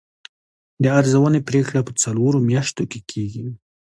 [0.83, 3.45] د ارزونې پریکړه په څلورو میاشتو کې کیږي.